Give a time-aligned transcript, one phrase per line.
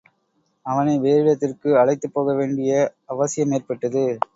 [0.65, 2.71] அவனை வேறிடத்திற்கு அழைத்துப் போகவேண்டிய
[3.07, 4.05] அவசியமேற்பட்டது.